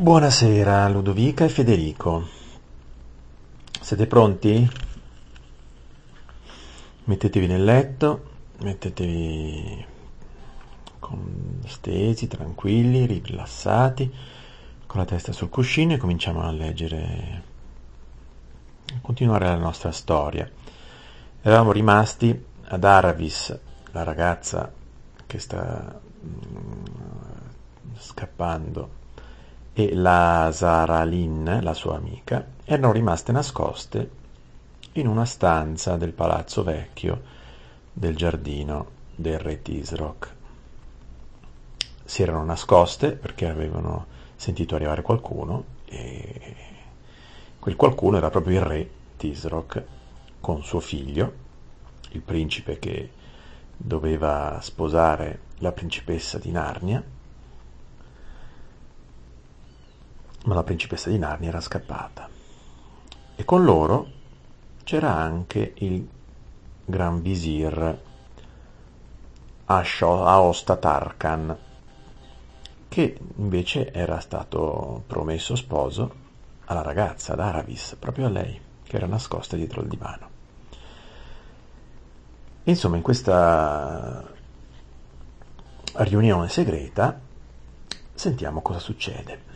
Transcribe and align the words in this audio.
Buonasera 0.00 0.88
Ludovica 0.88 1.44
e 1.44 1.50
Federico. 1.50 2.26
Siete 3.82 4.06
pronti? 4.06 4.66
Mettetevi 7.04 7.46
nel 7.46 7.62
letto, 7.62 8.30
mettetevi 8.60 9.84
stesi, 11.66 12.28
tranquilli, 12.28 13.04
rilassati, 13.04 14.10
con 14.86 15.00
la 15.00 15.06
testa 15.06 15.32
sul 15.32 15.50
cuscino 15.50 15.92
e 15.92 15.98
cominciamo 15.98 16.40
a 16.44 16.50
leggere, 16.50 17.42
a 18.94 19.00
continuare 19.02 19.44
la 19.44 19.56
nostra 19.56 19.92
storia. 19.92 20.50
Eravamo 21.42 21.72
rimasti 21.72 22.42
ad 22.68 22.84
Aravis, 22.84 23.58
la 23.92 24.02
ragazza 24.02 24.72
che 25.26 25.38
sta 25.38 26.00
mm, 26.24 26.84
scappando 27.98 28.99
e 29.72 29.94
la 29.94 30.50
Zaralin, 30.52 31.60
la 31.62 31.74
sua 31.74 31.96
amica, 31.96 32.44
erano 32.64 32.92
rimaste 32.92 33.32
nascoste 33.32 34.10
in 34.92 35.06
una 35.06 35.24
stanza 35.24 35.96
del 35.96 36.12
palazzo 36.12 36.62
vecchio 36.62 37.22
del 37.92 38.16
giardino 38.16 38.98
del 39.14 39.38
re 39.38 39.62
Tisroc. 39.62 40.34
Si 42.04 42.22
erano 42.22 42.44
nascoste 42.44 43.12
perché 43.12 43.48
avevano 43.48 44.06
sentito 44.34 44.74
arrivare 44.74 45.02
qualcuno 45.02 45.64
e 45.84 46.56
quel 47.58 47.76
qualcuno 47.76 48.16
era 48.16 48.30
proprio 48.30 48.60
il 48.60 48.66
re 48.66 48.90
Tisroc 49.16 49.82
con 50.40 50.64
suo 50.64 50.80
figlio, 50.80 51.32
il 52.10 52.22
principe 52.22 52.78
che 52.78 53.10
doveva 53.76 54.58
sposare 54.62 55.40
la 55.58 55.72
principessa 55.72 56.38
di 56.38 56.50
Narnia 56.50 57.02
ma 60.44 60.54
la 60.54 60.62
principessa 60.62 61.10
di 61.10 61.18
Narnia 61.18 61.48
era 61.48 61.60
scappata. 61.60 62.28
E 63.36 63.44
con 63.44 63.64
loro 63.64 64.10
c'era 64.84 65.14
anche 65.14 65.72
il 65.76 66.08
gran 66.84 67.22
visir 67.22 68.00
Aosta 69.66 70.76
Tarkan, 70.76 71.56
che 72.88 73.18
invece 73.36 73.92
era 73.92 74.18
stato 74.18 75.04
promesso 75.06 75.54
sposo 75.54 76.14
alla 76.64 76.82
ragazza, 76.82 77.34
ad 77.34 77.40
Aravis, 77.40 77.96
proprio 77.98 78.26
a 78.26 78.30
lei, 78.30 78.60
che 78.82 78.96
era 78.96 79.06
nascosta 79.06 79.56
dietro 79.56 79.82
il 79.82 79.88
divano. 79.88 80.28
Insomma, 82.64 82.96
in 82.96 83.02
questa 83.02 84.24
riunione 85.94 86.48
segreta 86.48 87.20
sentiamo 88.12 88.60
cosa 88.60 88.80
succede. 88.80 89.49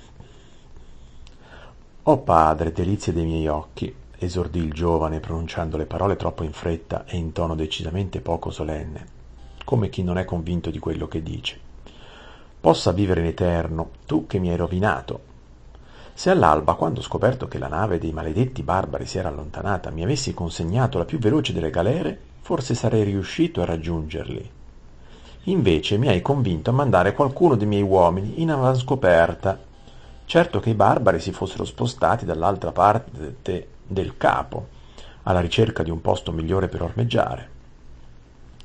Oh 2.07 2.19
padre, 2.19 2.71
delizie 2.71 3.15
dei 3.15 3.25
miei 3.25 3.47
occhi, 3.47 3.95
esordì 4.19 4.59
il 4.59 4.75
giovane 4.75 5.21
pronunciando 5.21 5.79
le 5.79 5.87
parole 5.87 6.17
troppo 6.17 6.43
in 6.43 6.53
fretta 6.53 7.07
e 7.07 7.17
in 7.17 7.33
tono 7.33 7.55
decisamente 7.55 8.21
poco 8.21 8.51
solenne, 8.51 9.07
come 9.65 9.89
chi 9.89 10.03
non 10.03 10.19
è 10.19 10.27
convinto 10.27 10.69
di 10.69 10.79
quello 10.79 11.09
che 11.09 11.23
dice. 11.23 11.59
Possa 12.61 12.93
vivere 12.93 13.21
in 13.21 13.29
eterno, 13.29 13.89
tu 14.05 14.27
che 14.27 14.39
mi 14.39 14.51
hai 14.51 14.57
rovinato. 14.57 15.19
Se 16.13 16.29
all'alba, 16.29 16.75
quando 16.75 17.01
ho 17.01 17.03
scoperto 17.03 17.49
che 17.49 17.57
la 17.57 17.69
nave 17.69 17.99
dei 17.99 18.13
maledetti 18.13 18.63
barbari 18.63 19.07
si 19.07 19.17
era 19.17 19.31
allontanata, 19.31 19.89
mi 19.89 20.03
avessi 20.03 20.35
consegnato 20.35 20.99
la 20.99 21.07
più 21.07 21.17
veloce 21.17 21.55
delle 21.55 21.71
galere, 21.71 22.21
forse 22.43 22.75
sarei 22.75 23.05
riuscito 23.05 23.63
a 23.63 23.65
raggiungerli. 23.65 24.51
Invece 25.45 25.97
mi 25.97 26.09
hai 26.09 26.21
convinto 26.21 26.69
a 26.69 26.75
mandare 26.75 27.15
qualcuno 27.15 27.55
dei 27.55 27.67
miei 27.67 27.81
uomini 27.81 28.43
in 28.43 28.51
avanscoperta 28.51 29.73
Certo 30.27 30.59
che 30.59 30.71
i 30.71 30.75
barbari 30.75 31.21
si 31.21 31.33
fossero 31.33 31.65
spostati 31.65 32.25
dall'altra 32.25 32.73
parte 32.73 33.37
del 33.87 34.17
capo, 34.17 34.69
alla 35.25 35.41
ricerca 35.41 35.83
di 35.83 35.91
un 35.91 36.01
posto 36.01 36.33
migliore 36.33 36.69
per 36.69 36.83
ormeggiare. 36.83 37.51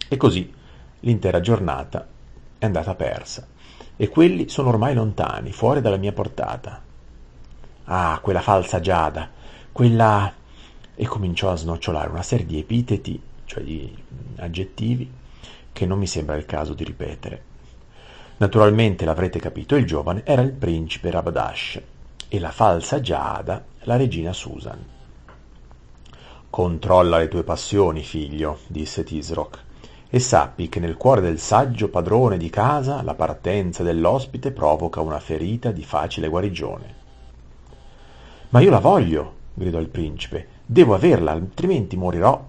E 0.08 0.18
così 0.18 0.52
l'intera 1.02 1.40
giornata 1.40 2.08
è 2.58 2.66
andata 2.66 2.96
persa, 2.96 3.46
e 3.96 4.10
quelli 4.10 4.50
sono 4.50 4.70
ormai 4.70 4.94
lontani, 4.94 5.52
fuori 5.52 5.82
dalla 5.82 5.98
mia 5.98 6.14
portata. 6.14 6.82
Ah, 7.86 8.20
quella 8.22 8.42
falsa 8.42 8.80
Giada, 8.80 9.30
quella... 9.72 10.34
e 10.96 11.06
cominciò 11.06 11.52
a 11.52 11.56
snocciolare 11.56 12.10
una 12.10 12.24
serie 12.24 12.46
di 12.46 12.60
epiteti, 12.60 13.22
cioè 13.46 13.64
di 13.64 13.96
aggettivi, 14.38 15.12
che 15.72 15.86
non 15.86 16.00
mi 16.00 16.08
sembra 16.08 16.36
il 16.36 16.46
caso 16.46 16.74
di 16.74 16.84
ripetere. 16.84 17.44
Naturalmente 18.40 19.04
l'avrete 19.04 19.38
capito, 19.38 19.76
il 19.76 19.86
giovane 19.86 20.22
era 20.24 20.42
il 20.42 20.54
principe 20.54 21.12
Rabadash 21.12 21.82
e 22.30 22.40
la 22.40 22.52
falsa 22.52 23.02
Giada 23.02 23.66
la 23.80 23.98
regina 23.98 24.32
Susan. 24.32 24.80
Controlla 26.50 27.18
le 27.18 27.28
tue 27.28 27.44
passioni, 27.44 28.02
figlio, 28.02 28.60
disse 28.68 29.04
Tisroc, 29.04 29.62
e 30.10 30.20
sappi 30.22 30.70
che 30.70 30.80
nel 30.80 30.96
cuore 30.96 31.20
del 31.20 31.38
saggio 31.38 31.90
padrone 31.90 32.38
di 32.38 32.50
casa 32.50 33.02
la 33.02 33.14
partenza 33.14 33.84
dell'ospite 33.84 34.52
provoca 34.52 35.02
una 35.02 35.20
ferita 35.20 35.72
di 35.72 35.84
facile 35.84 36.30
guarigione. 36.30 36.96
Ma 38.52 38.62
io 38.62 38.70
la 38.70 38.80
voglio, 38.80 39.34
gridò 39.54 39.80
il 39.80 39.90
principe, 39.90 40.48
devo 40.66 40.94
averla, 40.94 41.32
altrimenti 41.32 41.98
morirò. 41.98 42.42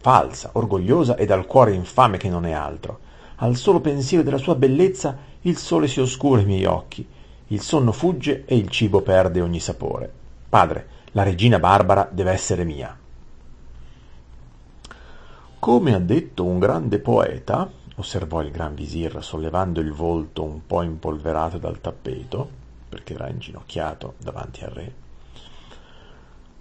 Falsa, 0.00 0.50
orgogliosa 0.54 1.16
e 1.16 1.26
dal 1.26 1.44
cuore 1.44 1.74
infame 1.74 2.16
che 2.16 2.30
non 2.30 2.46
è 2.46 2.52
altro 2.52 3.00
al 3.40 3.56
solo 3.56 3.80
pensiero 3.80 4.24
della 4.24 4.38
sua 4.38 4.54
bellezza 4.54 5.16
il 5.42 5.56
sole 5.56 5.86
si 5.86 6.00
oscura 6.00 6.40
ai 6.40 6.46
miei 6.46 6.64
occhi, 6.64 7.06
il 7.48 7.60
sonno 7.60 7.92
fugge 7.92 8.44
e 8.44 8.56
il 8.56 8.68
cibo 8.68 9.00
perde 9.00 9.40
ogni 9.40 9.60
sapore. 9.60 10.10
Padre, 10.48 10.86
la 11.12 11.22
regina 11.22 11.58
Barbara 11.58 12.08
deve 12.10 12.32
essere 12.32 12.64
mia. 12.64 12.96
Come 15.58 15.94
ha 15.94 15.98
detto 15.98 16.44
un 16.44 16.58
grande 16.58 16.98
poeta, 16.98 17.70
osservò 17.96 18.42
il 18.42 18.50
gran 18.50 18.74
visir 18.74 19.22
sollevando 19.22 19.80
il 19.80 19.92
volto 19.92 20.42
un 20.42 20.66
po' 20.66 20.82
impolverato 20.82 21.58
dal 21.58 21.80
tappeto, 21.80 22.48
perché 22.88 23.14
era 23.14 23.28
inginocchiato 23.28 24.14
davanti 24.18 24.64
al 24.64 24.70
re, 24.70 24.92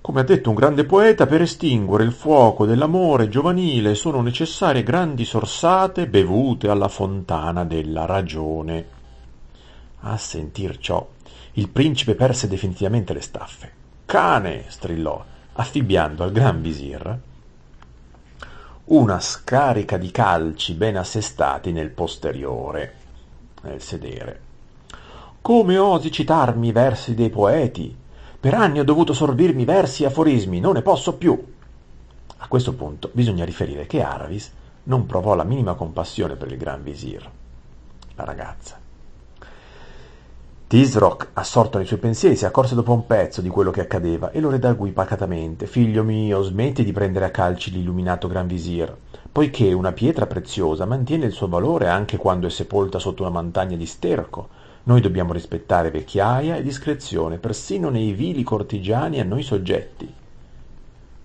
come 0.08 0.22
ha 0.22 0.24
detto 0.24 0.48
un 0.48 0.56
grande 0.56 0.86
poeta, 0.86 1.26
per 1.26 1.42
estinguere 1.42 2.06
il 2.06 2.14
fuoco 2.14 2.66
dell'amore 2.66 3.28
giovanile 3.28 3.94
sono 3.94 4.22
necessarie 4.22 4.82
grandi 4.82 5.26
sorsate 5.26 6.08
bevute 6.08 6.70
alla 6.70 6.88
fontana 6.88 7.66
della 7.66 8.06
ragione. 8.06 8.88
A 10.00 10.16
sentir 10.16 10.78
ciò, 10.78 11.06
il 11.56 11.68
principe 11.68 12.16
perse 12.16 12.48
definitivamente 12.48 13.12
le 13.12 13.20
staffe. 13.20 13.72
Cane! 14.06 14.64
strillò, 14.70 15.22
affibbiando 15.52 16.24
al 16.24 16.32
gran 16.32 16.62
visir 16.62 17.20
una 18.86 19.20
scarica 19.20 19.98
di 19.98 20.10
calci 20.12 20.74
ben 20.76 20.96
assestati 20.96 21.74
nel 21.74 21.90
posteriore, 21.90 22.94
nel 23.64 23.82
sedere. 23.82 24.40
Come 25.42 25.78
osi 25.78 26.10
citarmi 26.14 26.70
i 26.70 26.72
versi 26.72 27.14
dei 27.14 27.30
poeti? 27.30 28.06
Per 28.48 28.56
anni 28.56 28.80
ho 28.80 28.86
dovuto 28.86 29.12
sorbirmi 29.12 29.66
versi 29.66 30.04
e 30.04 30.06
aforismi, 30.06 30.62
non 30.62 30.76
ne 30.76 30.82
posso 30.82 31.18
più. 31.18 31.38
A 32.38 32.48
questo 32.48 32.74
punto 32.76 33.10
bisogna 33.12 33.44
riferire 33.44 33.86
che 33.88 34.02
Aravis 34.02 34.54
non 34.84 35.06
provò 35.06 35.36
la 35.36 35.44
minima 35.44 35.74
compassione 35.74 36.38
per 36.38 36.50
il 36.54 36.58
gran 36.58 36.82
visir, 36.82 37.30
la 38.16 38.24
ragazza. 38.24 38.80
Tisroc, 40.66 41.28
assorto 41.34 41.78
nei 41.78 41.86
suoi 41.86 42.00
pensieri, 42.00 42.38
si 42.38 42.46
accorse 42.46 42.74
dopo 42.74 42.94
un 42.94 43.06
pezzo 43.06 43.42
di 43.42 43.50
quello 43.50 43.70
che 43.70 43.82
accadeva 43.82 44.32
e 44.32 44.40
lo 44.40 44.50
redarguì 44.50 44.92
pacatamente. 44.92 45.68
Figlio 45.68 46.06
mio, 46.06 46.42
smetti 46.42 46.86
di 46.86 46.94
prendere 46.94 47.26
a 47.26 47.32
calci 47.32 47.70
l'illuminato 47.70 48.30
gran 48.30 48.48
visir, 48.48 48.96
poiché 49.30 49.74
una 49.74 49.92
pietra 49.92 50.26
preziosa 50.26 50.86
mantiene 50.86 51.26
il 51.26 51.34
suo 51.34 51.50
valore 51.50 51.90
anche 51.90 52.16
quando 52.16 52.48
è 52.48 52.50
sepolta 52.50 52.98
sotto 52.98 53.24
una 53.24 53.42
montagna 53.42 53.76
di 53.76 53.86
sterco 53.86 54.48
noi 54.88 55.02
dobbiamo 55.02 55.34
rispettare 55.34 55.92
vecchiaia 55.92 56.56
e 56.56 56.64
discrezione 56.64 57.40
persino 57.40 57.90
nei 57.90 58.14
vili 58.14 58.44
cortigiani 58.44 59.20
a 59.20 59.26
noi 59.26 59.44
soggetti. 59.44 60.12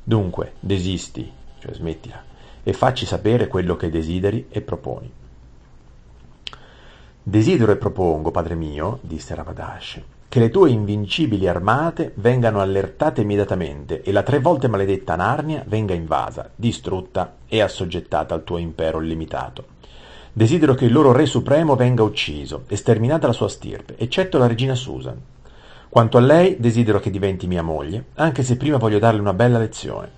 Dunque, 0.03 0.55
desisti, 0.59 1.31
cioè 1.61 1.73
smettila, 1.73 2.25
e 2.65 2.73
facci 2.73 3.07
sapere 3.07 3.47
quello 3.47 3.77
che 3.77 3.89
desideri 3.89 4.47
e 4.49 4.63
proponi. 4.63 5.11
Desidero 7.23 7.71
e 7.71 7.77
propongo, 7.77 8.33
padre 8.33 8.57
mio, 8.57 8.99
disse 9.01 9.33
Rabadash, 9.33 10.01
che 10.29 10.41
le 10.41 10.51
tue 10.51 10.71
invincibili 10.71 11.47
armate 11.47 12.15
vengano 12.17 12.61
allertate 12.61 13.21
immediatamente 13.21 14.03
e 14.03 14.11
la 14.11 14.25
tre 14.25 14.41
volte 14.41 14.67
maledetta 14.67 15.15
Narnia 15.15 15.63
venga 15.69 15.95
invasa, 15.95 16.51
distrutta 16.57 17.37
e 17.47 17.61
assoggettata 17.61 18.35
al 18.35 18.43
tuo 18.43 18.59
impero 18.59 19.01
illimitato. 19.01 19.67
Desidero 20.35 20.73
che 20.73 20.87
il 20.87 20.93
loro 20.93 21.13
re 21.13 21.27
supremo 21.27 21.77
venga 21.77 22.03
ucciso, 22.03 22.65
esterminata 22.69 23.27
la 23.27 23.35
sua 23.35 23.51
stirpe, 23.51 23.97
eccetto 23.99 24.39
la 24.39 24.47
regina 24.47 24.75
Susan. 24.75 25.21
Quanto 25.91 26.17
a 26.17 26.21
lei, 26.23 26.57
desidero 26.59 27.01
che 27.01 27.11
diventi 27.11 27.47
mia 27.47 27.63
moglie, 27.63 28.07
anche 28.15 28.43
se 28.43 28.57
prima 28.57 28.79
voglio 28.79 28.99
darle 28.99 29.21
una 29.21 29.35
bella 29.35 29.59
lezione. 29.59 30.11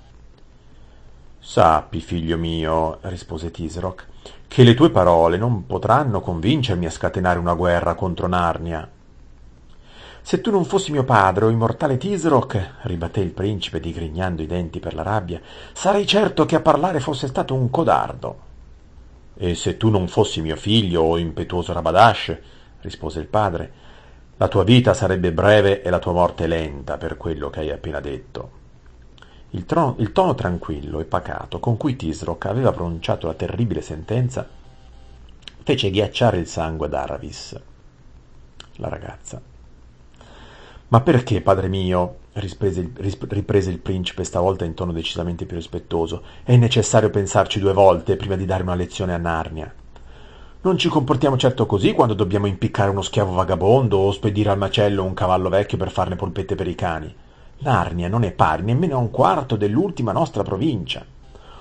Sappi, 1.41 2.01
figlio 2.01 2.39
mio, 2.39 2.99
rispose 3.03 3.51
Tisroc, 3.51 4.07
che 4.47 4.63
le 4.63 4.75
tue 4.75 4.91
parole 4.91 5.37
non 5.37 5.67
potranno 5.67 6.21
convincermi 6.21 6.87
a 6.87 6.91
scatenare 6.91 7.41
una 7.41 7.55
guerra 7.55 7.95
contro 7.95 8.29
Narnia. 8.29 8.89
Se 10.23 10.41
tu 10.41 10.53
non 10.53 10.65
fossi 10.65 10.93
mio 10.93 11.03
padre, 11.03 11.47
o 11.47 11.51
immortale 11.51 11.99
Tisroc, 11.99 12.77
ribatté 12.83 13.19
il 13.19 13.33
principe 13.33 13.81
digrignando 13.81 14.43
i 14.43 14.47
denti 14.47 14.79
per 14.79 14.95
la 14.95 15.03
rabbia, 15.03 15.41
sarei 15.73 16.07
certo 16.07 16.47
che 16.47 16.55
a 16.55 16.61
parlare 16.61 17.01
fosse 17.01 17.27
stato 17.27 17.53
un 17.53 17.69
codardo. 17.69 18.53
E 19.37 19.55
se 19.55 19.77
tu 19.77 19.91
non 19.91 20.09
fossi 20.09 20.41
mio 20.41 20.57
figlio, 20.57 21.03
o 21.03 21.19
impetuoso 21.19 21.73
Rabadash, 21.73 22.39
rispose 22.81 23.21
il 23.21 23.27
padre, 23.27 23.73
la 24.37 24.49
tua 24.49 24.65
vita 24.65 24.95
sarebbe 24.95 25.33
breve 25.33 25.83
e 25.83 25.91
la 25.91 25.99
tua 25.99 26.13
morte 26.13 26.47
lenta 26.47 26.97
per 26.97 27.17
quello 27.17 27.51
che 27.51 27.61
hai 27.61 27.71
appena 27.71 28.01
detto. 28.01 28.63
Il, 29.51 29.65
tron- 29.67 29.95
il 29.99 30.13
tono 30.13 30.35
tranquillo 30.35 31.01
e 31.01 31.05
pacato 31.05 31.61
con 31.61 31.77
cui 31.77 31.95
Tisroc 31.95 32.47
aveva 32.47 32.73
pronunciato 32.73 33.27
la 33.27 33.35
terribile 33.35 33.81
sentenza 33.81 34.49
fece 35.63 35.91
ghiacciare 35.91 36.37
il 36.39 36.47
sangue 36.47 36.87
ad 36.87 36.95
Aravis. 36.95 37.59
La 38.77 38.89
ragazza. 38.89 39.41
Ma 40.95 41.01
perché, 41.01 41.41
padre 41.41 41.67
mio, 41.67 42.19
riprese 42.35 42.81
il, 42.81 42.93
riprese 43.29 43.69
il 43.69 43.81
principe 43.81 44.23
stavolta 44.23 44.65
in 44.65 44.75
tono 44.75 44.93
decisamente 44.93 45.45
più 45.45 45.57
rispettoso, 45.57 46.23
è 46.45 46.55
necessario 46.55 47.11
pensarci 47.11 47.59
due 47.59 47.73
volte 47.73 48.15
prima 48.15 48.37
di 48.37 48.45
dare 48.45 48.63
una 48.63 48.77
lezione 48.77 49.13
a 49.13 49.17
Narnia? 49.17 49.75
Non 50.61 50.79
ci 50.79 50.89
comportiamo 50.89 51.37
certo 51.37 51.67
così 51.67 51.95
quando 51.95 52.15
dobbiamo 52.15 52.47
impiccare 52.47 52.91
uno 52.91 53.03
schiavo 53.03 53.33
vagabondo 53.33 53.99
o 53.99 54.13
spedire 54.13 54.51
al 54.51 54.59
macello 54.59 55.03
un 55.03 55.15
cavallo 55.15 55.49
vecchio 55.49 55.79
per 55.79 55.91
farne 55.91 56.15
polpette 56.15 56.55
per 56.55 56.69
i 56.69 56.77
cani. 56.77 57.13
Narnia 57.59 58.07
non 58.07 58.23
è 58.23 58.31
pari 58.31 58.63
nemmeno 58.63 58.95
a 58.95 59.01
un 59.01 59.11
quarto 59.11 59.57
dell'ultima 59.57 60.13
nostra 60.13 60.45
provincia. 60.45 61.05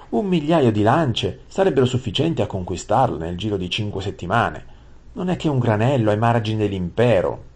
Un 0.09 0.27
migliaio 0.27 0.71
di 0.71 0.83
lance 0.83 1.39
sarebbero 1.47 1.87
sufficienti 1.87 2.43
a 2.43 2.45
conquistarla 2.45 3.17
nel 3.17 3.35
giro 3.35 3.57
di 3.57 3.67
cinque 3.67 4.03
settimane. 4.03 4.65
Non 5.13 5.29
è 5.29 5.37
che 5.37 5.49
un 5.49 5.57
granello 5.57 6.11
ai 6.11 6.19
margini 6.19 6.59
dell'impero. 6.59 7.52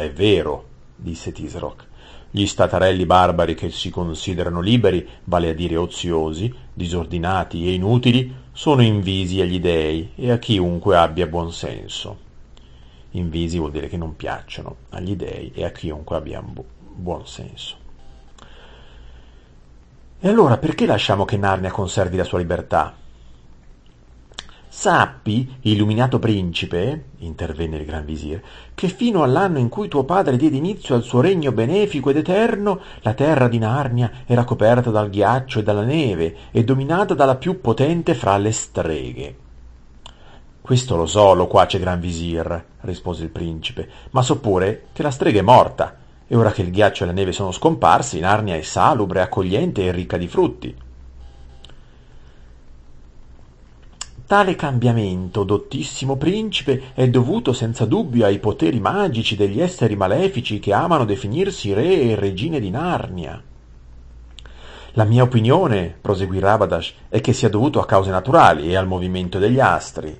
È 0.00 0.10
vero, 0.10 0.64
disse 0.96 1.30
Tisroc. 1.30 1.86
Gli 2.30 2.46
statarelli 2.46 3.04
barbari 3.04 3.54
che 3.54 3.68
si 3.68 3.90
considerano 3.90 4.62
liberi, 4.62 5.06
vale 5.24 5.50
a 5.50 5.52
dire 5.52 5.76
oziosi, 5.76 6.50
disordinati 6.72 7.66
e 7.66 7.74
inutili, 7.74 8.34
sono 8.50 8.80
invisi 8.80 9.42
agli 9.42 9.60
dei 9.60 10.12
e 10.14 10.30
a 10.30 10.38
chiunque 10.38 10.96
abbia 10.96 11.26
buon 11.26 11.52
senso. 11.52 12.16
Invisi 13.10 13.58
vuol 13.58 13.72
dire 13.72 13.88
che 13.88 13.98
non 13.98 14.16
piacciono 14.16 14.76
agli 14.88 15.16
dei 15.16 15.52
e 15.54 15.66
a 15.66 15.70
chiunque 15.70 16.16
abbia 16.16 16.42
buon 16.42 17.26
senso. 17.26 17.76
E 20.18 20.28
allora 20.28 20.56
perché 20.56 20.86
lasciamo 20.86 21.26
che 21.26 21.36
Narnia 21.36 21.70
conservi 21.70 22.16
la 22.16 22.24
sua 22.24 22.38
libertà? 22.38 22.96
Sappi, 24.72 25.56
illuminato 25.62 26.20
principe, 26.20 27.06
intervenne 27.18 27.78
il 27.78 27.84
gran 27.84 28.04
visir, 28.04 28.40
che 28.72 28.86
fino 28.86 29.24
all'anno 29.24 29.58
in 29.58 29.68
cui 29.68 29.88
tuo 29.88 30.04
padre 30.04 30.36
diede 30.36 30.58
inizio 30.58 30.94
al 30.94 31.02
suo 31.02 31.20
regno 31.20 31.50
benefico 31.50 32.10
ed 32.10 32.18
eterno, 32.18 32.78
la 33.00 33.12
terra 33.14 33.48
di 33.48 33.58
Narnia 33.58 34.12
era 34.26 34.44
coperta 34.44 34.90
dal 34.90 35.10
ghiaccio 35.10 35.58
e 35.58 35.62
dalla 35.64 35.82
neve 35.82 36.36
e 36.52 36.62
dominata 36.62 37.14
dalla 37.14 37.34
più 37.34 37.60
potente 37.60 38.14
fra 38.14 38.36
le 38.36 38.52
streghe. 38.52 39.36
Questo 40.60 40.94
lo 40.94 41.06
so, 41.06 41.34
loquace 41.34 41.80
gran 41.80 41.98
visir, 41.98 42.64
rispose 42.82 43.24
il 43.24 43.30
principe, 43.30 43.88
ma 44.10 44.22
so 44.22 44.38
pure 44.38 44.84
che 44.92 45.02
la 45.02 45.10
strega 45.10 45.40
è 45.40 45.42
morta 45.42 45.96
e 46.28 46.36
ora 46.36 46.52
che 46.52 46.62
il 46.62 46.70
ghiaccio 46.70 47.02
e 47.02 47.06
la 47.06 47.12
neve 47.12 47.32
sono 47.32 47.50
scomparsi, 47.50 48.20
Narnia 48.20 48.54
è 48.54 48.62
salubre, 48.62 49.20
accogliente 49.20 49.84
e 49.84 49.90
ricca 49.90 50.16
di 50.16 50.28
frutti. 50.28 50.88
Tale 54.30 54.54
cambiamento, 54.54 55.42
dottissimo 55.42 56.14
principe, 56.14 56.92
è 56.94 57.08
dovuto 57.08 57.52
senza 57.52 57.84
dubbio 57.84 58.26
ai 58.26 58.38
poteri 58.38 58.78
magici 58.78 59.34
degli 59.34 59.60
esseri 59.60 59.96
malefici 59.96 60.60
che 60.60 60.72
amano 60.72 61.04
definirsi 61.04 61.72
re 61.72 62.00
e 62.00 62.14
regine 62.14 62.60
di 62.60 62.70
Narnia. 62.70 63.42
La 64.92 65.02
mia 65.02 65.24
opinione, 65.24 65.92
proseguì 66.00 66.38
Rabadash, 66.38 66.94
è 67.08 67.20
che 67.20 67.32
sia 67.32 67.48
dovuto 67.48 67.80
a 67.80 67.86
cause 67.86 68.12
naturali 68.12 68.70
e 68.70 68.76
al 68.76 68.86
movimento 68.86 69.40
degli 69.40 69.58
astri. 69.58 70.16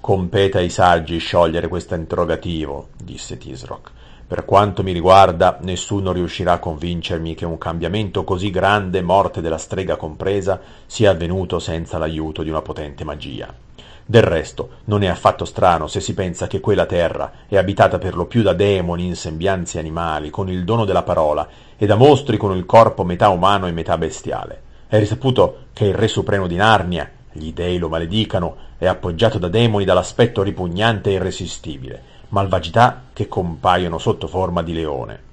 Compete 0.00 0.56
ai 0.56 0.70
saggi 0.70 1.18
sciogliere 1.18 1.68
questo 1.68 1.94
interrogativo, 1.94 2.88
disse 2.96 3.36
Tisroc. 3.36 3.90
Per 4.26 4.46
quanto 4.46 4.82
mi 4.82 4.92
riguarda, 4.92 5.58
nessuno 5.60 6.12
riuscirà 6.12 6.54
a 6.54 6.58
convincermi 6.58 7.34
che 7.34 7.44
un 7.44 7.58
cambiamento 7.58 8.24
così 8.24 8.50
grande, 8.50 9.02
morte 9.02 9.42
della 9.42 9.58
strega 9.58 9.96
compresa, 9.96 10.58
sia 10.86 11.10
avvenuto 11.10 11.58
senza 11.58 11.98
l'aiuto 11.98 12.42
di 12.42 12.48
una 12.48 12.62
potente 12.62 13.04
magia. 13.04 13.52
Del 14.06 14.22
resto, 14.22 14.70
non 14.84 15.02
è 15.02 15.06
affatto 15.06 15.44
strano 15.44 15.86
se 15.86 16.00
si 16.00 16.14
pensa 16.14 16.46
che 16.46 16.60
quella 16.60 16.86
terra 16.86 17.32
è 17.46 17.58
abitata 17.58 17.98
per 17.98 18.16
lo 18.16 18.24
più 18.24 18.40
da 18.40 18.54
demoni 18.54 19.04
in 19.04 19.16
sembianze 19.16 19.78
animali, 19.78 20.30
con 20.30 20.48
il 20.48 20.64
dono 20.64 20.86
della 20.86 21.02
parola, 21.02 21.46
e 21.76 21.84
da 21.84 21.96
mostri 21.96 22.38
con 22.38 22.56
il 22.56 22.64
corpo 22.64 23.04
metà 23.04 23.28
umano 23.28 23.66
e 23.66 23.72
metà 23.72 23.98
bestiale. 23.98 24.62
È 24.88 24.98
risaputo 24.98 25.66
che 25.74 25.84
il 25.84 25.94
Re 25.94 26.08
Supremo 26.08 26.46
di 26.46 26.56
Narnia, 26.56 27.08
gli 27.32 27.52
dei 27.52 27.78
lo 27.78 27.88
maledicano, 27.88 28.56
è 28.78 28.86
appoggiato 28.86 29.38
da 29.38 29.48
demoni 29.48 29.84
dall'aspetto 29.84 30.42
ripugnante 30.42 31.10
e 31.10 31.14
irresistibile, 31.14 32.02
malvagità 32.28 33.04
che 33.12 33.28
compaiono 33.28 33.98
sotto 33.98 34.26
forma 34.26 34.62
di 34.62 34.72
leone. 34.72 35.28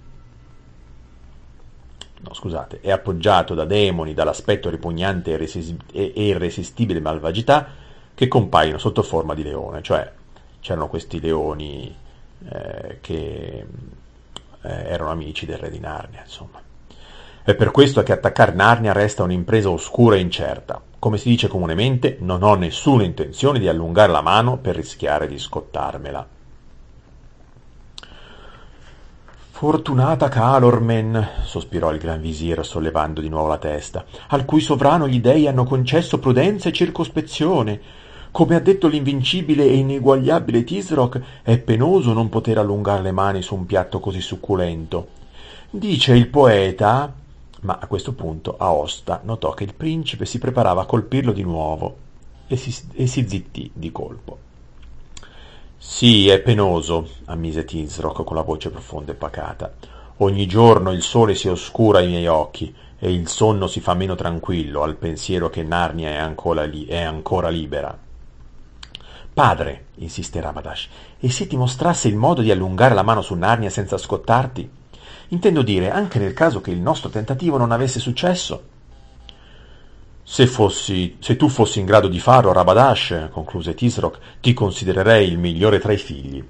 No, 2.19 2.33
scusate, 2.33 2.79
è 2.81 2.91
appoggiato 2.91 3.53
da 3.53 3.65
demoni 3.65 4.13
dall'aspetto 4.13 4.69
ripugnante 4.69 5.37
e 5.37 6.11
irresistibile 6.15 6.99
malvagità 6.99 7.67
che 8.13 8.27
compaiono 8.27 8.79
sotto 8.79 9.03
forma 9.03 9.35
di 9.35 9.43
leone, 9.43 9.83
cioè 9.83 10.11
c'erano 10.59 10.87
questi 10.87 11.19
leoni 11.19 11.95
eh, 12.49 12.97
che 12.99 13.65
eh, 14.61 14.69
erano 14.69 15.11
amici 15.11 15.45
del 15.45 15.57
re 15.57 15.69
di 15.69 15.79
Narnia, 15.79 16.21
insomma. 16.23 16.61
È 17.43 17.55
per 17.55 17.71
questo 17.71 18.03
che 18.03 18.11
attaccare 18.11 18.51
Narnia 18.53 18.91
resta 18.91 19.23
un'impresa 19.23 19.69
oscura 19.69 20.15
e 20.15 20.19
incerta. 20.19 20.81
Come 20.99 21.17
si 21.19 21.29
dice 21.29 21.47
comunemente, 21.47 22.17
non 22.21 22.41
ho 22.41 22.55
nessuna 22.55 23.03
intenzione 23.03 23.59
di 23.59 23.67
allungare 23.67 24.11
la 24.11 24.21
mano 24.21 24.57
per 24.57 24.75
rischiare 24.75 25.27
di 25.27 25.37
scottarmela. 25.37 26.27
Fortunata 29.51 30.27
Calormen, 30.27 31.29
sospirò 31.43 31.91
il 31.91 31.99
gran 31.99 32.19
visir 32.19 32.65
sollevando 32.65 33.21
di 33.21 33.29
nuovo 33.29 33.47
la 33.47 33.57
testa, 33.57 34.05
al 34.29 34.45
cui 34.45 34.59
sovrano 34.59 35.07
gli 35.07 35.19
dei 35.19 35.47
hanno 35.47 35.65
concesso 35.65 36.19
prudenza 36.19 36.69
e 36.69 36.73
circospezione. 36.73 37.79
Come 38.31 38.55
ha 38.55 38.59
detto 38.59 38.87
l'invincibile 38.87 39.65
e 39.65 39.77
ineguagliabile 39.77 40.63
Tisroc, 40.63 41.21
è 41.43 41.57
penoso 41.59 42.13
non 42.13 42.29
poter 42.29 42.57
allungare 42.57 43.01
le 43.03 43.11
mani 43.11 43.41
su 43.41 43.55
un 43.55 43.65
piatto 43.65 43.99
così 43.99 44.21
succulento. 44.21 45.07
Dice 45.69 46.15
il 46.15 46.27
poeta. 46.27 47.11
Ma 47.61 47.79
a 47.81 47.87
questo 47.87 48.13
punto 48.13 48.55
Aosta 48.57 49.21
notò 49.23 49.53
che 49.53 49.63
il 49.63 49.73
principe 49.73 50.25
si 50.25 50.37
preparava 50.37 50.81
a 50.81 50.85
colpirlo 50.85 51.31
di 51.31 51.43
nuovo 51.43 51.97
e 52.47 52.55
si, 52.55 52.75
e 52.93 53.07
si 53.07 53.27
zittì 53.27 53.71
di 53.73 53.91
colpo. 53.91 54.45
Sì, 55.77 56.27
è 56.27 56.39
penoso, 56.39 57.07
ammise 57.25 57.65
Tinsrock 57.65 58.23
con 58.23 58.35
la 58.35 58.41
voce 58.41 58.69
profonda 58.69 59.11
e 59.11 59.15
pacata. 59.15 59.73
Ogni 60.17 60.47
giorno 60.47 60.91
il 60.91 61.01
sole 61.01 61.35
si 61.35 61.47
oscura 61.47 61.99
ai 61.99 62.07
miei 62.07 62.27
occhi 62.27 62.73
e 62.99 63.11
il 63.11 63.27
sonno 63.27 63.67
si 63.67 63.79
fa 63.79 63.93
meno 63.93 64.15
tranquillo 64.15 64.81
al 64.81 64.95
pensiero 64.95 65.49
che 65.49 65.61
Narnia 65.61 66.09
è 66.09 66.17
ancora, 66.17 66.63
li- 66.63 66.85
è 66.85 67.01
ancora 67.01 67.49
libera. 67.49 67.95
Padre, 69.33 69.85
insiste 69.95 70.41
Ramadash, 70.41 70.87
e 71.19 71.29
se 71.29 71.45
ti 71.45 71.55
mostrasse 71.55 72.07
il 72.07 72.15
modo 72.15 72.41
di 72.41 72.49
allungare 72.49 72.95
la 72.95 73.03
mano 73.03 73.21
su 73.21 73.35
Narnia 73.35 73.69
senza 73.69 73.99
scottarti? 73.99 74.67
Intendo 75.29 75.61
dire, 75.61 75.89
anche 75.89 76.19
nel 76.19 76.33
caso 76.33 76.61
che 76.61 76.71
il 76.71 76.79
nostro 76.79 77.09
tentativo 77.09 77.57
non 77.57 77.73
avesse 77.73 77.99
successo? 77.99 78.63
Se, 80.23 80.47
fossi, 80.47 81.17
se 81.19 81.35
tu 81.35 81.49
fossi 81.49 81.79
in 81.79 81.85
grado 81.85 82.07
di 82.07 82.19
farlo, 82.19 82.53
Rabadash, 82.53 83.29
concluse 83.31 83.73
Tisroc, 83.73 84.19
ti 84.39 84.53
considererei 84.53 85.27
il 85.27 85.37
migliore 85.37 85.79
tra 85.79 85.91
i 85.91 85.97
figli. 85.97 86.41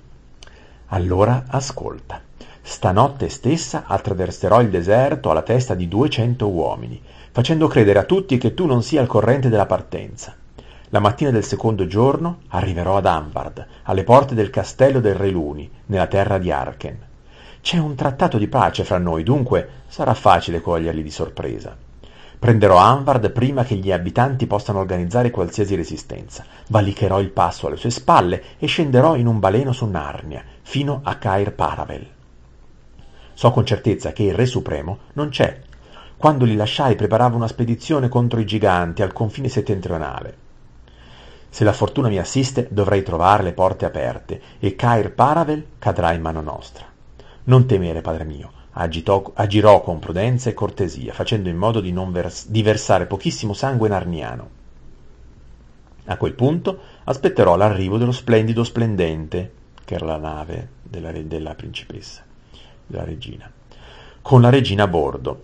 Allora 0.88 1.46
ascolta. 1.48 2.22
Stanotte 2.62 3.30
stessa 3.30 3.86
attraverserò 3.88 4.62
il 4.62 4.70
deserto 4.70 5.32
alla 5.32 5.42
testa 5.42 5.74
di 5.74 5.88
duecento 5.88 6.48
uomini, 6.50 7.02
facendo 7.32 7.68
credere 7.68 8.00
a 8.00 8.04
tutti 8.04 8.38
che 8.38 8.54
tu 8.54 8.68
non 8.68 8.84
sia 8.84 9.02
al 9.02 9.08
corrente 9.08 9.50
della 9.50 9.66
partenza. 9.66 10.36
La 10.90 11.00
mattina 11.00 11.32
del 11.32 11.44
secondo 11.44 11.88
giorno 11.88 12.42
arriverò 12.50 12.98
ad 12.98 13.08
Anvard, 13.08 13.66
alle 13.84 14.04
porte 14.04 14.36
del 14.36 14.52
castello 14.52 15.00
del 15.00 15.16
Re 15.16 15.30
Luni, 15.30 15.70
nella 15.88 16.08
terra 16.08 16.38
di 16.38 16.52
Arken. 16.52 17.07
C'è 17.62 17.78
un 17.78 17.96
trattato 17.96 18.38
di 18.38 18.48
pace 18.48 18.84
fra 18.84 18.98
noi, 18.98 19.24
dunque 19.24 19.70
sarà 19.88 20.14
facile 20.14 20.62
coglierli 20.62 21.04
di 21.04 21.12
sorpresa. 21.12 21.76
Prenderò 22.40 22.78
Anvard 22.78 23.32
prima 23.32 23.64
che 23.64 23.76
gli 23.76 23.92
abitanti 23.92 24.46
possano 24.46 24.80
organizzare 24.80 25.32
qualsiasi 25.32 25.76
resistenza. 25.76 26.46
Valicherò 26.68 27.20
il 27.20 27.32
passo 27.32 27.66
alle 27.66 27.78
sue 27.78 27.90
spalle 27.90 28.44
e 28.60 28.68
scenderò 28.68 29.16
in 29.16 29.26
un 29.26 29.40
baleno 29.40 29.72
su 29.72 29.86
Narnia, 29.86 30.44
fino 30.62 31.02
a 31.04 31.16
Cair 31.16 31.54
Paravel. 31.54 32.08
So 33.34 33.52
con 33.52 33.66
certezza 33.66 34.14
che 34.14 34.24
il 34.24 34.36
Re 34.36 34.46
Supremo 34.46 35.00
non 35.14 35.30
c'è. 35.30 35.62
Quando 36.16 36.46
li 36.46 36.56
lasciai 36.56 36.96
preparava 36.96 37.36
una 37.36 37.48
spedizione 37.48 38.08
contro 38.08 38.40
i 38.40 38.46
giganti 38.46 39.02
al 39.02 39.14
confine 39.14 39.50
settentrionale. 39.50 40.38
Se 41.50 41.64
la 41.64 41.74
fortuna 41.74 42.08
mi 42.08 42.20
assiste, 42.20 42.68
dovrei 42.70 43.02
trovare 43.02 43.42
le 43.42 43.54
porte 43.54 43.86
aperte, 43.86 44.42
e 44.60 44.76
Cair 44.76 45.12
Paravel 45.12 45.66
cadrà 45.80 46.14
in 46.14 46.22
mano 46.22 46.42
nostra. 46.42 46.86
Non 47.48 47.66
temere, 47.66 48.02
padre 48.02 48.26
mio, 48.26 48.52
agitò, 48.72 49.32
agirò 49.34 49.82
con 49.82 50.00
prudenza 50.00 50.50
e 50.50 50.54
cortesia, 50.54 51.14
facendo 51.14 51.48
in 51.48 51.56
modo 51.56 51.80
di, 51.80 51.94
vers- 51.94 52.50
di 52.50 52.62
versare 52.62 53.06
pochissimo 53.06 53.54
sangue 53.54 53.88
narniano. 53.88 54.50
A 56.08 56.18
quel 56.18 56.34
punto 56.34 56.78
aspetterò 57.06 57.56
l'arrivo 57.56 57.98
dello 57.98 58.12
splendido 58.12 58.66
splendente, 58.66 59.52
che 59.86 59.96
era 59.96 60.06
la 60.06 60.18
nave 60.18 60.70
della, 60.84 61.12
della 61.14 61.56
principessa, 61.56 62.22
della 62.86 63.06
regina, 63.06 63.50
con 64.22 64.42
la 64.42 64.50
regina 64.50 64.84
a 64.84 64.88
bordo. 64.88 65.44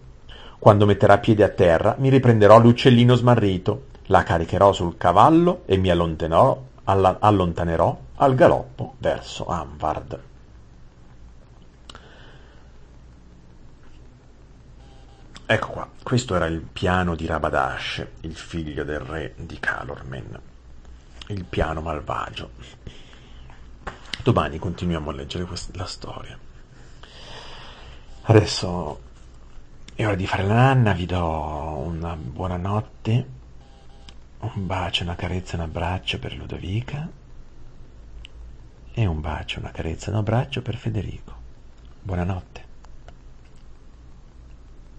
Quando 0.60 0.86
metterà 0.86 1.20
piede 1.20 1.44
a 1.46 1.50
terra 1.50 1.96
mi 2.00 2.10
riprenderò 2.10 2.60
l'uccellino 2.60 3.16
smarrito, 3.16 3.86
la 4.08 4.24
caricherò 4.24 4.74
sul 4.74 4.98
cavallo 4.98 5.62
e 5.66 5.78
mi 5.78 5.90
allontanerò, 5.90 6.62
alla, 6.84 7.18
allontanerò 7.22 7.98
al 8.16 8.36
galoppo 8.36 8.96
verso 8.98 9.46
Anvard. 9.48 10.32
Ecco 15.46 15.68
qua, 15.68 15.90
questo 16.02 16.36
era 16.36 16.46
il 16.46 16.62
piano 16.62 17.16
di 17.16 17.26
Rabadash, 17.26 18.08
il 18.22 18.36
figlio 18.36 18.86
del 18.86 19.02
re 19.02 19.34
di 19.36 19.60
Calormen, 19.60 20.40
il 21.28 21.44
piano 21.44 21.82
malvagio. 21.82 22.52
Domani 24.24 24.58
continuiamo 24.58 25.10
a 25.10 25.14
leggere 25.14 25.44
questa, 25.44 25.78
la 25.78 25.86
storia. 25.86 26.40
Adesso 28.22 29.02
è 29.96 30.06
ora 30.06 30.16
di 30.16 30.26
fare 30.26 30.44
la 30.46 30.54
nanna, 30.54 30.94
vi 30.94 31.06
do 31.06 31.22
una 31.22 32.16
buonanotte, 32.16 33.28
un 34.40 34.66
bacio, 34.66 35.04
una 35.04 35.16
carezza, 35.16 35.58
un 35.58 35.64
abbraccio 35.64 36.20
per 36.20 36.36
Ludovica 36.36 37.10
e 38.94 39.06
un 39.06 39.20
bacio, 39.20 39.60
una 39.60 39.72
carezza, 39.72 40.10
un 40.10 40.16
abbraccio 40.16 40.62
per 40.62 40.78
Federico. 40.78 41.36
Buonanotte. 42.02 42.63